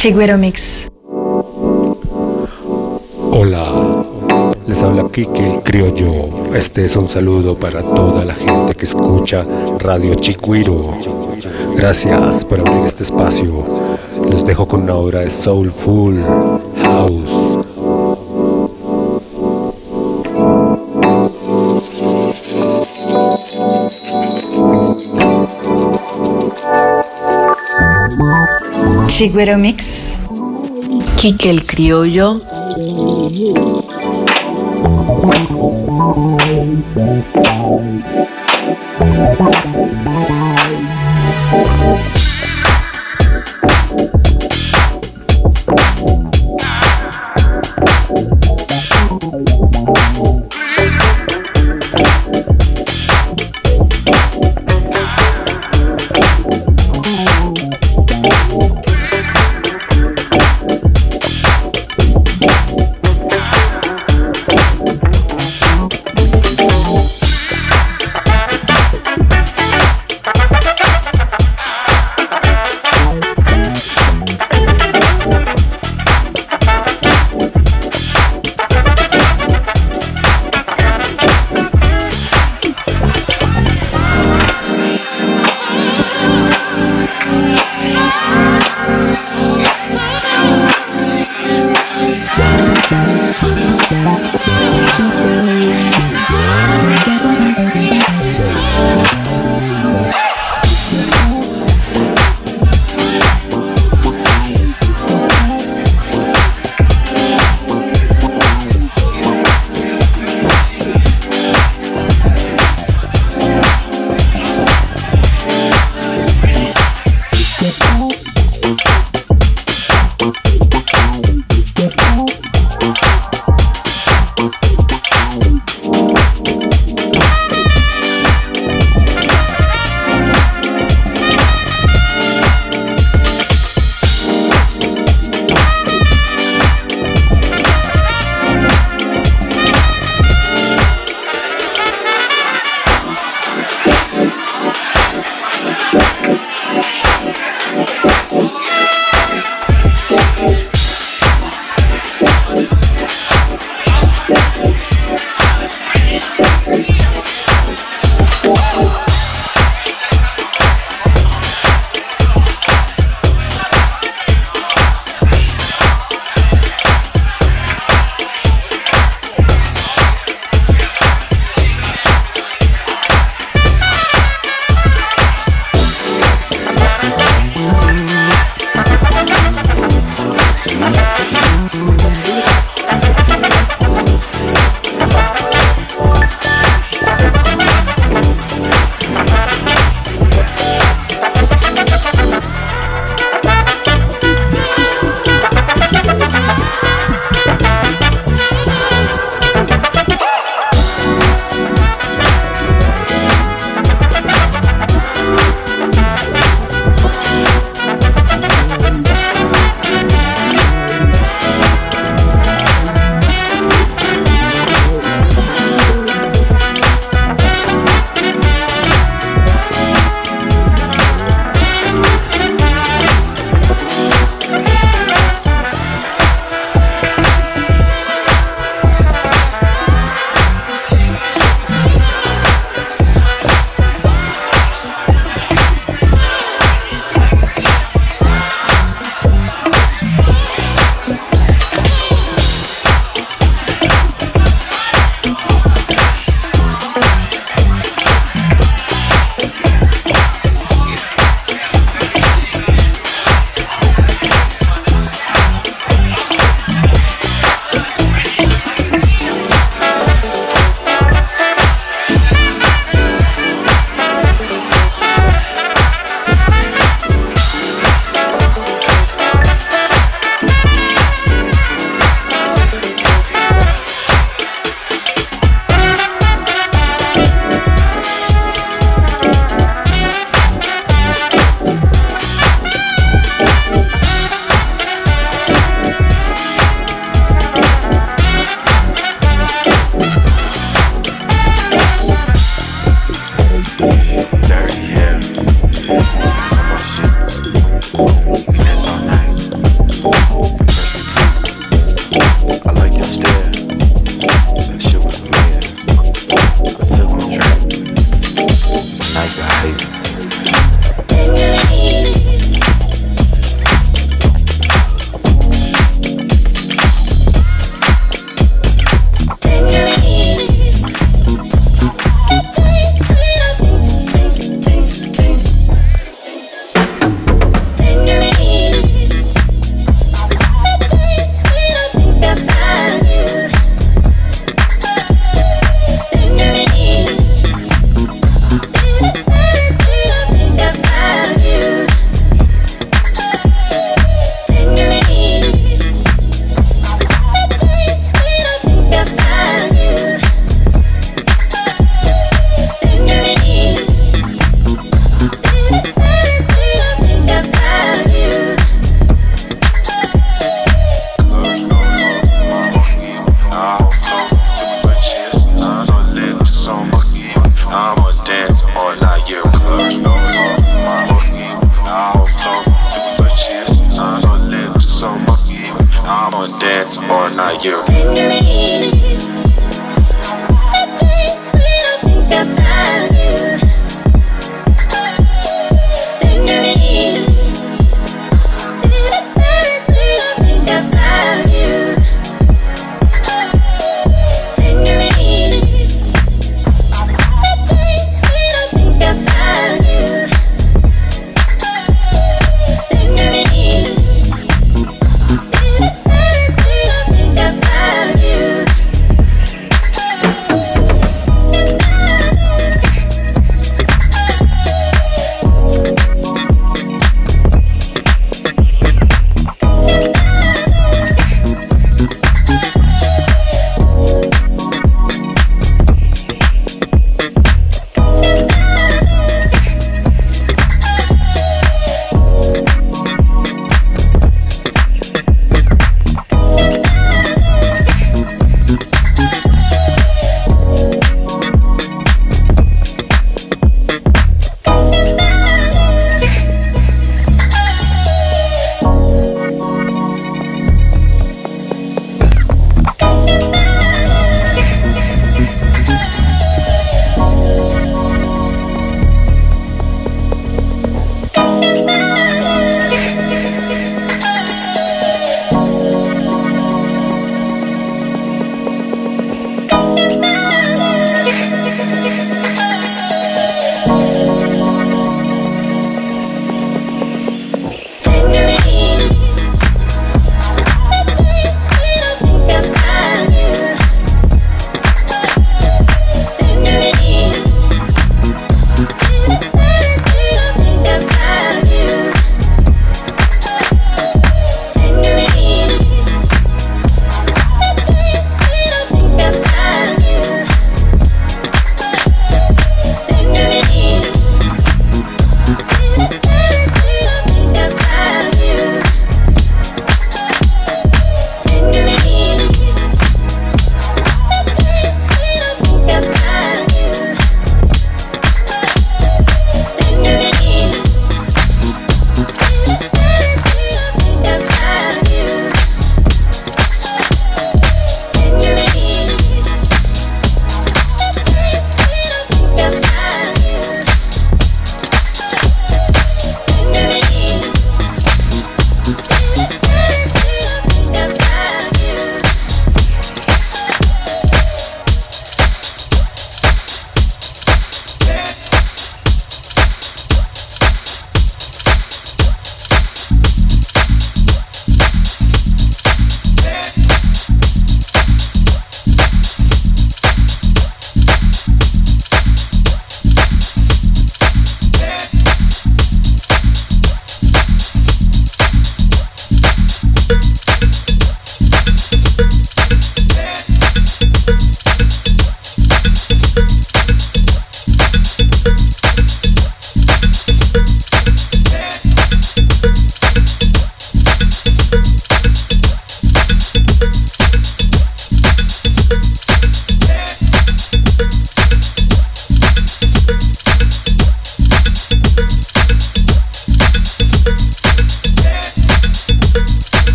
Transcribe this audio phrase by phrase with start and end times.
[0.00, 0.86] Chigüero Mix.
[3.32, 4.04] Hola,
[4.64, 6.54] les habla Kike el Criollo.
[6.54, 9.44] Este es un saludo para toda la gente que escucha
[9.80, 10.94] Radio Chiquiro.
[11.74, 13.64] Gracias por abrir este espacio.
[14.30, 16.24] Los dejo con una obra de Soulful
[16.80, 17.47] House.
[29.18, 30.16] Shigüero Mix.
[31.16, 32.40] Quique el Criollo.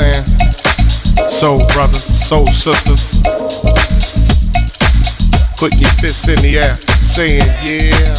[0.00, 0.24] Saying?
[1.28, 3.20] Soul brothers, soul sisters.
[5.58, 8.14] Putting your fists in the air, saying yeah.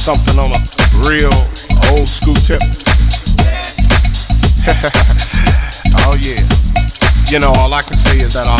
[0.00, 0.60] Something on a
[1.04, 1.36] real
[1.92, 2.62] old school tip.
[6.08, 6.40] oh yeah.
[7.28, 8.56] You know, all I can say is that uh,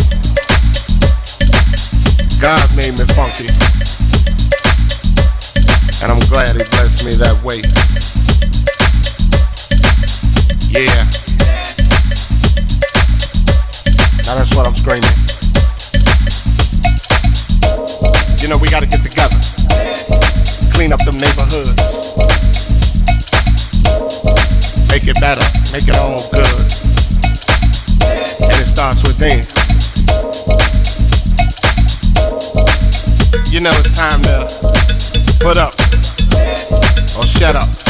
[2.40, 3.48] God made me funky.
[6.04, 8.17] And I'm glad he blessed me that way.
[10.70, 10.84] Yeah.
[14.26, 15.08] Now that's what I'm screaming.
[18.42, 19.38] You know, we gotta get together.
[20.74, 22.16] Clean up them neighborhoods.
[24.92, 25.40] Make it better.
[25.72, 26.60] Make it all good.
[28.44, 29.40] And it starts within.
[33.50, 34.44] You know, it's time to
[35.40, 35.72] put up
[37.18, 37.87] or shut up.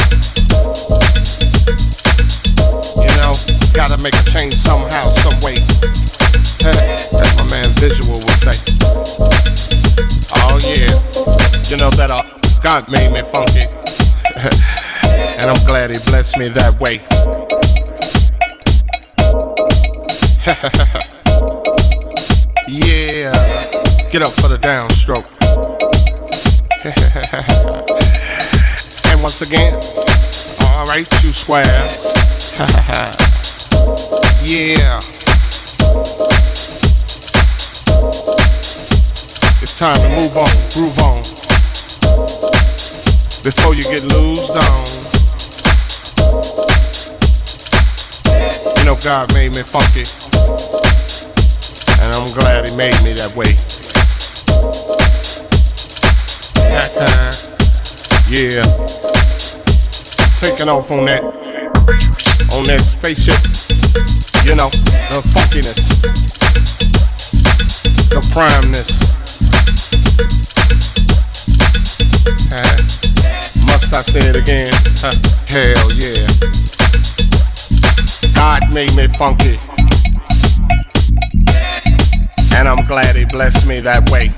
[3.79, 5.55] Gotta make a change somehow, some way.
[6.67, 8.51] As my man Visual would say.
[10.35, 10.91] Oh yeah,
[11.71, 12.21] you know that uh,
[12.61, 13.63] God made me funky,
[15.39, 16.99] and I'm glad He blessed me that way.
[22.67, 23.31] yeah,
[24.11, 25.23] get up for the downstroke.
[29.13, 29.73] and once again,
[30.75, 32.09] alright, you squares.
[34.49, 34.97] Yeah.
[39.61, 41.21] It's time to move on, groove on.
[43.45, 44.85] Before you get loosed on.
[48.77, 50.05] You know, God made me funky.
[52.01, 53.53] And I'm glad He made me that way.
[56.73, 57.33] That time.
[58.33, 58.65] yeah.
[60.41, 63.37] Taking off on that, on that spaceship.
[64.45, 64.69] You know,
[65.09, 66.01] the funkiness,
[68.09, 69.19] the primeness.
[73.65, 74.73] Must I say it again?
[75.03, 75.13] Uh,
[75.47, 76.27] hell yeah.
[78.33, 79.59] God made me funky.
[82.55, 84.31] And I'm glad he blessed me that way.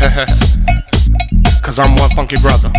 [1.62, 2.70] Cause I'm one funky brother.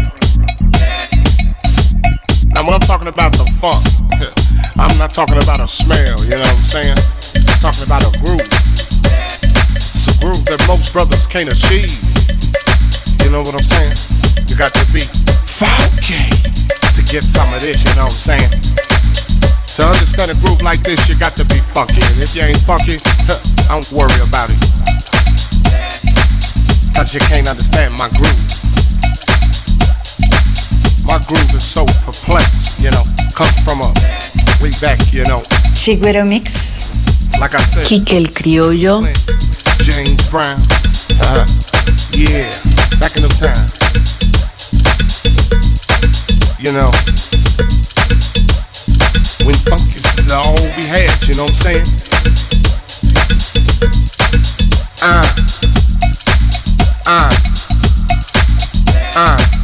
[2.66, 3.78] Now when I'm talking about the funk,
[4.82, 6.98] I'm not talking about a smell, you know what I'm saying?
[7.46, 8.42] I'm talking about a groove.
[9.78, 11.94] It's a groove that most brothers can't achieve.
[13.22, 14.50] You know what I'm saying?
[14.50, 15.06] You got to be
[15.46, 16.26] funky
[16.90, 18.50] to get some of this, you know what I'm saying?
[19.78, 22.02] To understand a groove like this, you got to be funky.
[22.02, 22.98] And if you ain't funky,
[23.70, 24.58] I don't worry about it.
[26.98, 28.75] Cause you can't understand my groove.
[31.06, 33.04] My groove is so perplexed, you know.
[33.36, 33.90] Comes from a
[34.62, 35.40] way back, you know.
[35.78, 37.40] Chiguero Mix.
[37.40, 37.86] Like I said.
[37.86, 39.06] Kike el Criollo.
[39.86, 40.58] James Brown.
[41.22, 41.46] Uh, huh.
[42.18, 42.50] yeah,
[43.00, 43.70] back in the time.
[46.58, 46.90] You know,
[49.46, 51.86] when funk is all we had, you know what I'm saying?
[55.04, 55.26] Uh,
[57.06, 57.30] uh,
[59.16, 59.55] uh,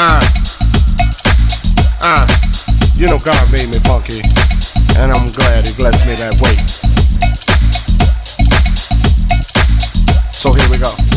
[0.00, 0.20] uh,
[2.00, 2.26] uh.
[2.96, 4.20] You know, God made me funky,
[4.98, 6.56] and I'm glad He blessed me that way.
[10.32, 11.09] So here we go.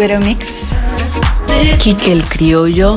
[0.00, 0.78] Agüero Mix.
[2.06, 2.96] El Criollo.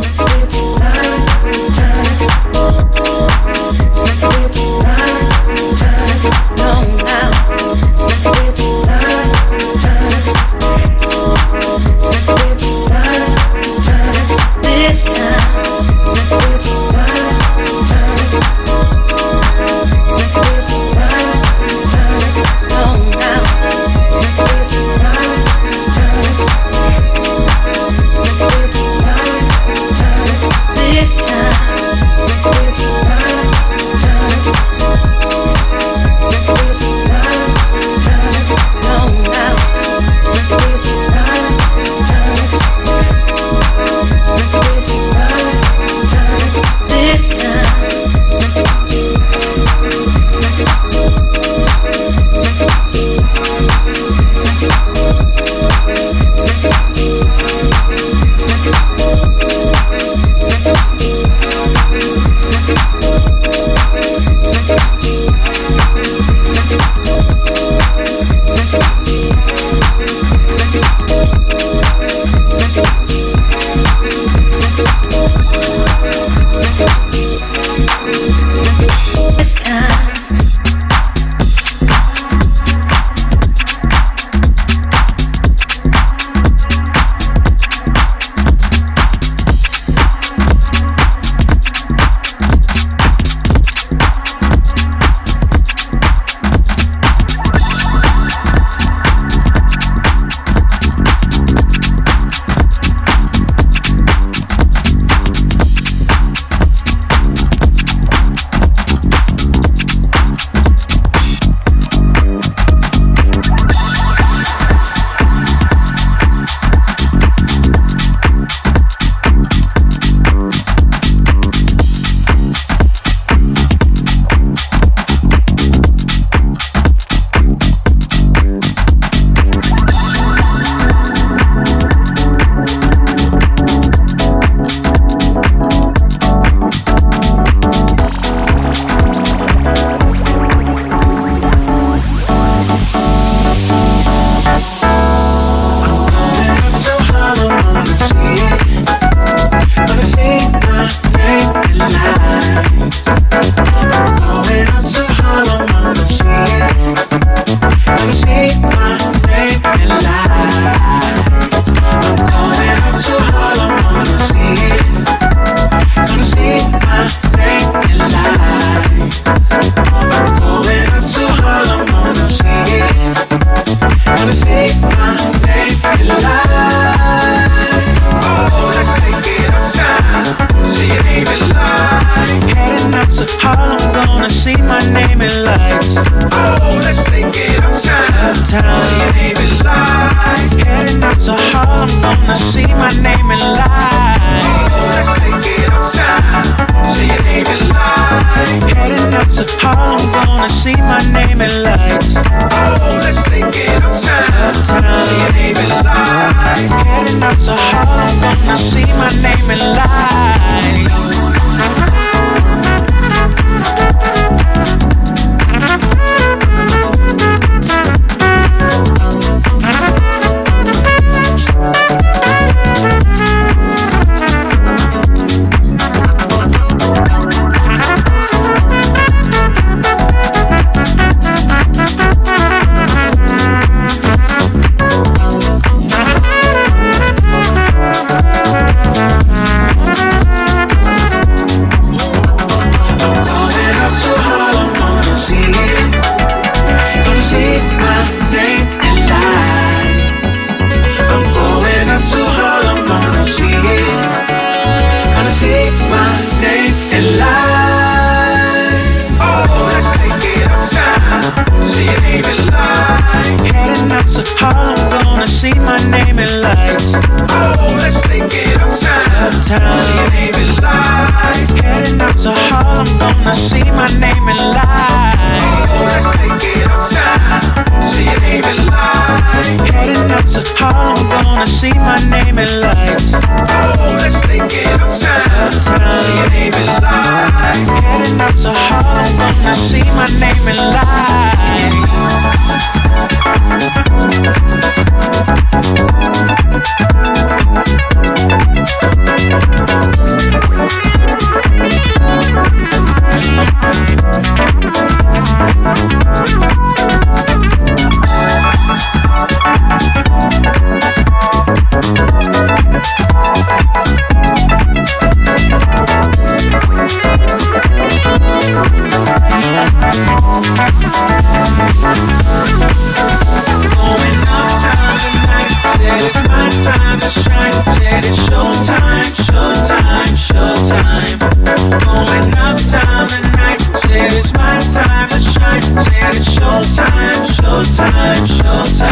[338.16, 338.83] Showtime.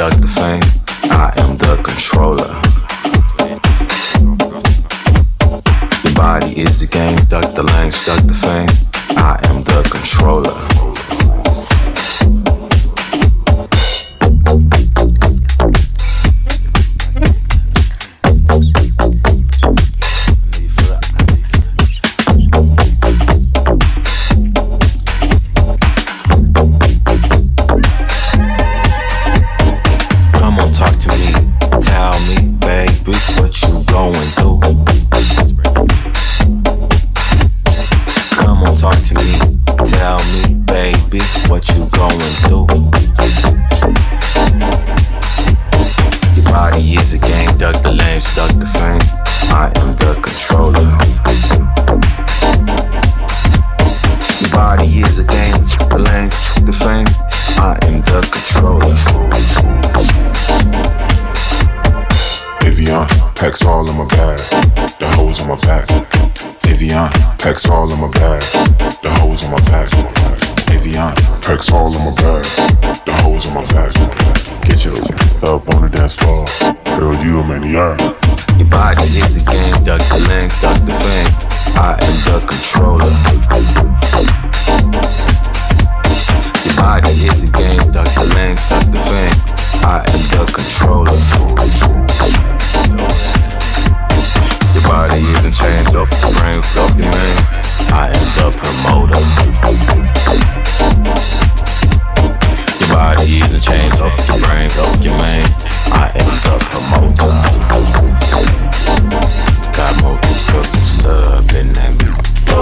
[0.00, 0.28] Dr.
[0.28, 0.62] Fame.
[1.12, 2.48] I am the controller.
[6.02, 7.62] Your body is a game, Dr.
[7.64, 8.79] Lang, the Fame.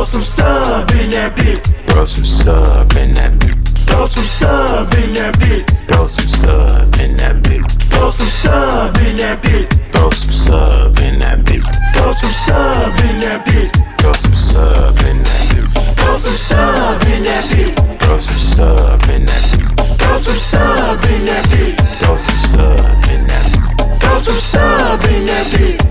[0.08, 1.60] some sub in that bitch.
[1.86, 3.60] Throw some sub in that bitch.
[3.84, 5.68] Throw some sub in that bitch.
[5.86, 7.68] Throw some sub in that bitch.
[7.92, 9.68] Throw some sub in that bitch.
[9.92, 11.60] Throw some sub in that bitch.
[11.92, 13.68] Throw some sub in that bitch.
[14.00, 15.76] Throw some sub in that bitch.
[16.00, 17.76] Throw some sub in that bitch.
[18.00, 19.68] Throw some sub in that bitch.
[20.00, 21.76] Throw some sub in that bitch.
[22.00, 24.00] Throw some sub in that bitch.
[24.00, 25.87] Throw some sub in that bitch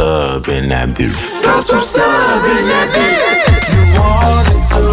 [0.00, 1.12] sub in that bitch.
[1.42, 3.20] Throw some sub in that beat.
[3.70, 4.84] You wanted to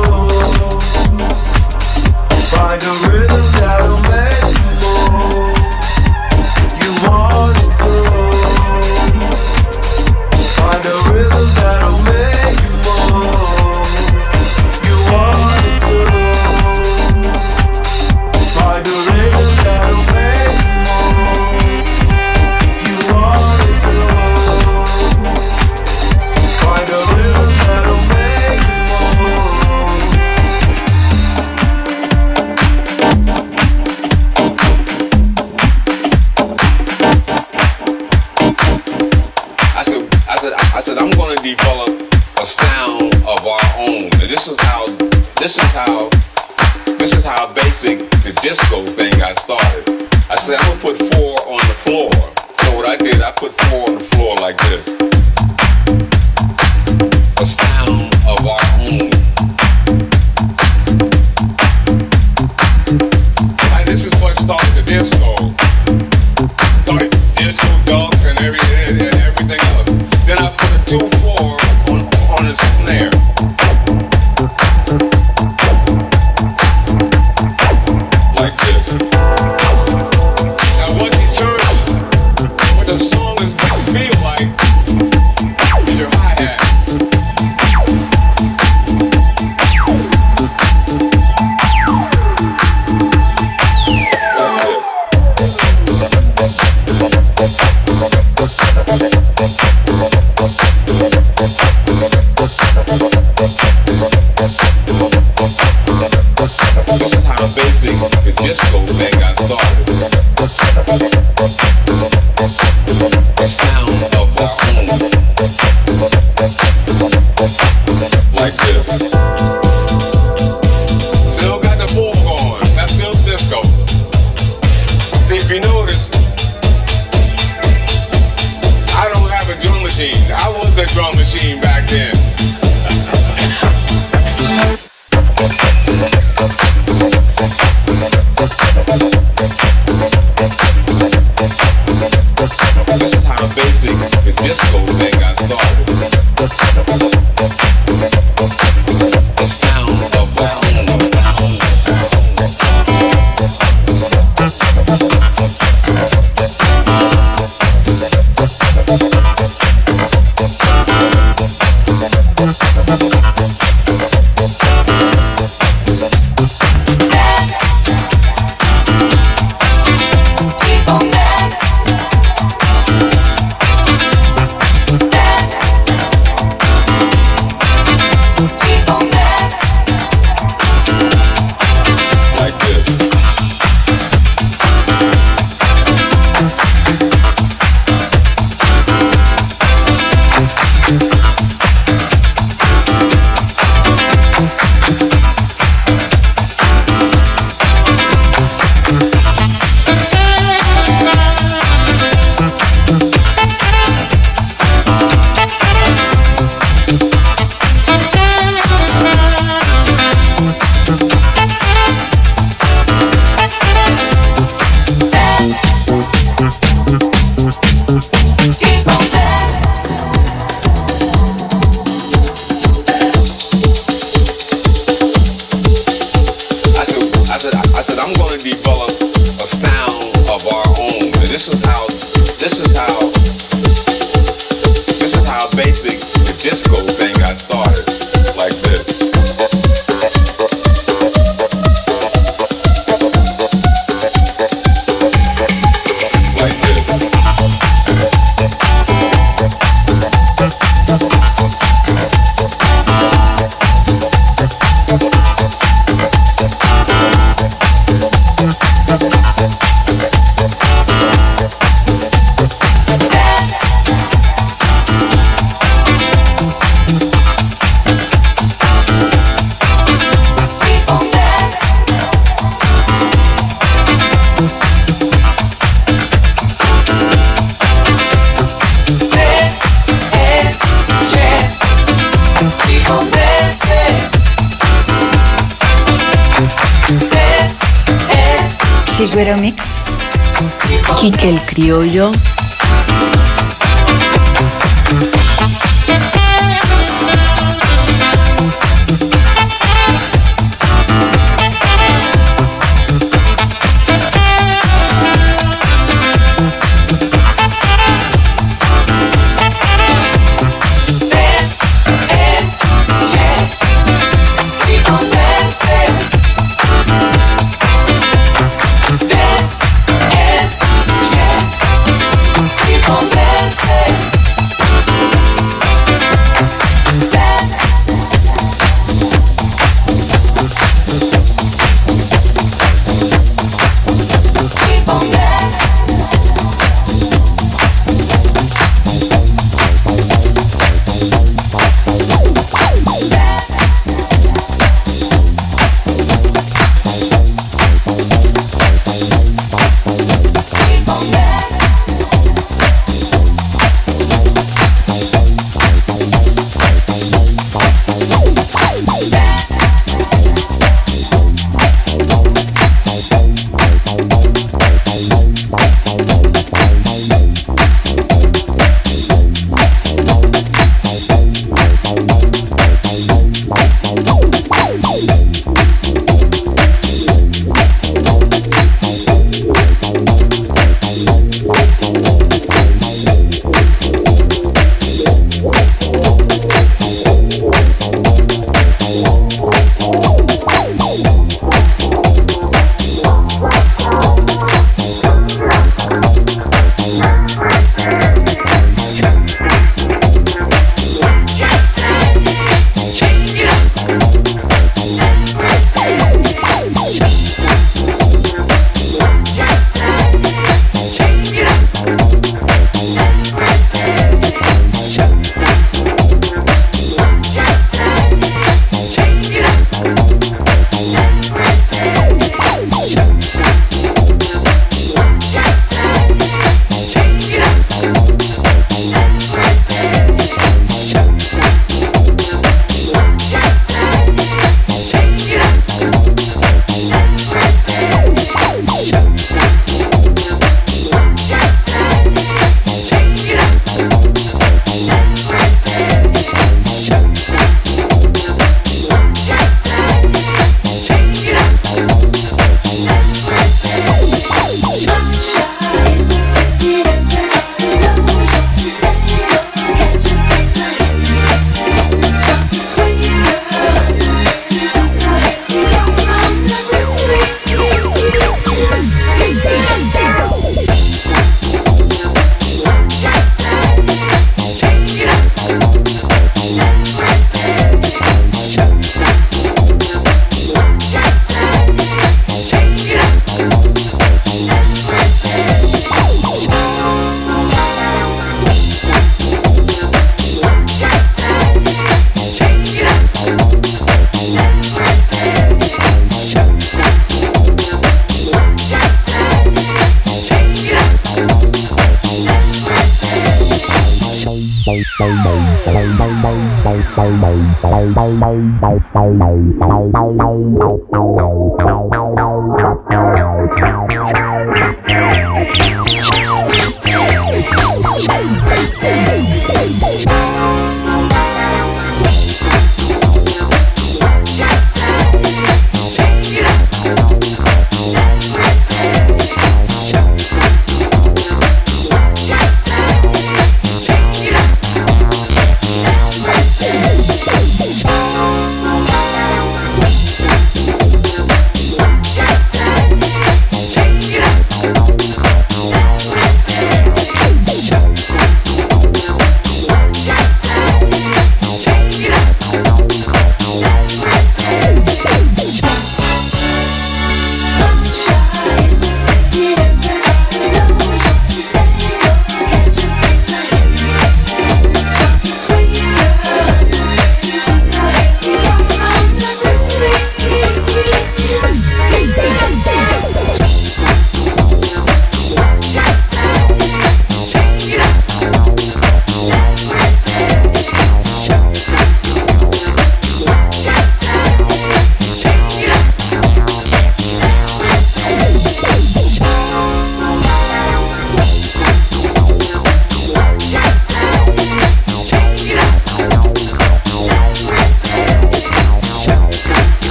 [2.52, 4.57] find a rhythm that'll make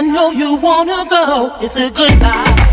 [0.00, 1.58] I know you wanna go.
[1.60, 2.69] It's a goodbye.